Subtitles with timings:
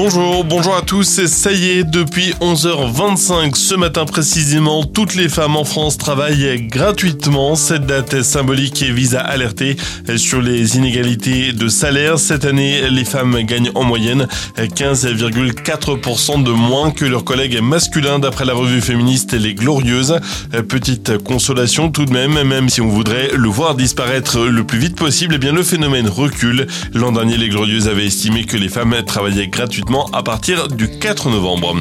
[0.00, 1.26] Bonjour, bonjour à tous.
[1.26, 7.56] Ça y est, depuis 11h25 ce matin précisément, toutes les femmes en France travaillent gratuitement.
[7.56, 9.76] Cette date symbolique et vise à alerter
[10.16, 12.20] sur les inégalités de salaire.
[12.20, 18.44] Cette année, les femmes gagnent en moyenne 15,4% de moins que leurs collègues masculins d'après
[18.44, 20.20] la revue féministe Les Glorieuses.
[20.68, 24.94] Petite consolation tout de même, même si on voudrait le voir disparaître le plus vite
[24.94, 26.68] possible, eh bien le phénomène recule.
[26.94, 31.30] L'an dernier, Les Glorieuses avaient estimé que les femmes travaillaient gratuitement à partir du 4
[31.30, 31.76] novembre.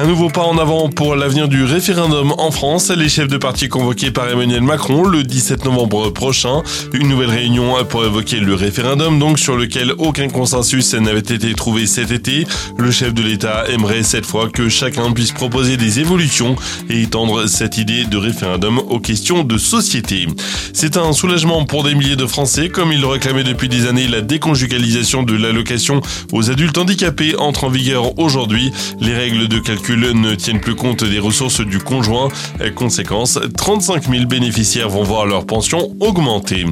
[0.00, 2.90] Un nouveau pas en avant pour l'avenir du référendum en France.
[2.90, 6.62] Les chefs de parti convoqués par Emmanuel Macron le 17 novembre prochain.
[6.94, 11.86] Une nouvelle réunion pour évoquer le référendum, donc sur lequel aucun consensus n'avait été trouvé
[11.86, 12.46] cet été.
[12.78, 16.56] Le chef de l'État aimerait cette fois que chacun puisse proposer des évolutions
[16.88, 20.26] et étendre cette idée de référendum aux questions de société.
[20.72, 24.08] C'est un soulagement pour des milliers de Français, comme ils le réclamaient depuis des années,
[24.08, 26.00] la déconjugalisation de l'allocation
[26.32, 28.72] aux adultes handicapés entre en vigueur aujourd'hui.
[28.98, 32.28] Les règles de calcul ne tiennent plus compte des ressources du conjoint.
[32.74, 36.66] Conséquence, 35 000 bénéficiaires vont voir leur pension augmenter.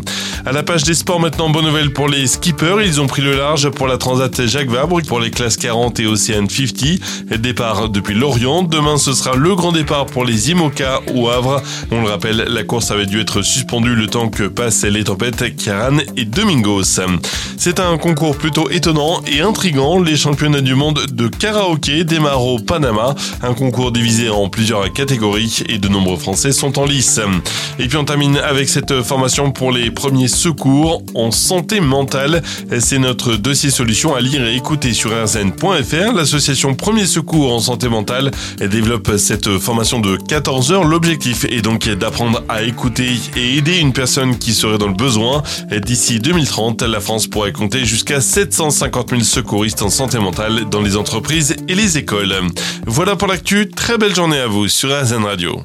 [0.46, 2.82] À la page des sports maintenant, bonne nouvelle pour les skippers.
[2.84, 6.06] Ils ont pris le large pour la Transat Jacques Vabre pour les classes 40 et
[6.06, 7.38] Océan 50.
[7.38, 8.62] Départ depuis Lorient.
[8.62, 11.62] Demain, ce sera le grand départ pour les IMOCA au Havre.
[11.90, 15.56] On le rappelle, la course avait dû être suspendue le temps que passent les tempêtes
[15.56, 17.00] Kiran et Domingos.
[17.56, 20.00] C'est un concours plutôt étonnant et intrigant.
[20.00, 23.07] Les championnats du monde de karaoké démarre au Panama,
[23.42, 27.20] un concours divisé en plusieurs catégories et de nombreux Français sont en lice.
[27.78, 32.42] Et puis on termine avec cette formation pour les premiers secours en santé mentale.
[32.80, 36.12] C'est notre dossier solution à lire et écouter sur rzn.fr.
[36.14, 40.84] L'association Premiers Secours en santé mentale développe cette formation de 14 heures.
[40.84, 45.42] L'objectif est donc d'apprendre à écouter et aider une personne qui serait dans le besoin.
[45.70, 50.96] D'ici 2030, la France pourrait compter jusqu'à 750 000 secouristes en santé mentale dans les
[50.96, 52.34] entreprises et les écoles.
[52.90, 55.60] Voilà pour l'actu, très belle journée à vous sur RZN Radio.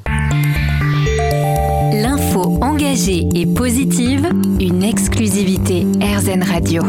[1.94, 4.30] L'info engagée et positive,
[4.60, 6.84] une exclusivité RZN Radio.